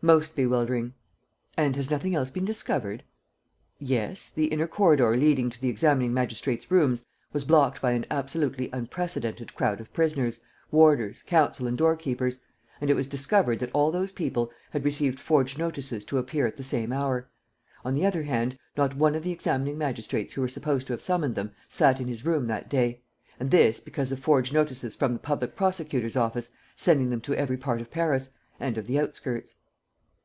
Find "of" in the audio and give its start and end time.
9.80-9.92, 19.16-19.24, 24.12-24.20, 27.80-27.90, 28.78-28.86